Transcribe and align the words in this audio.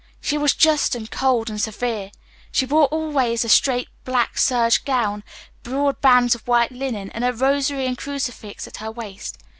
She 0.19 0.35
was 0.35 0.55
just 0.55 0.95
and 0.95 1.11
cold 1.11 1.47
and 1.47 1.61
severe. 1.61 2.09
She 2.51 2.65
wore 2.65 2.87
always 2.87 3.45
a 3.45 3.49
straight 3.49 3.87
black 4.03 4.35
serge 4.39 4.83
gown, 4.83 5.23
broad 5.61 6.01
bands 6.01 6.33
of 6.33 6.47
white 6.47 6.71
linen, 6.71 7.11
and 7.11 7.23
a 7.23 7.31
rosary 7.31 7.85
and 7.85 7.95
crucifix 7.95 8.65
at 8.65 8.77
her 8.77 8.89
waist. 8.89 9.37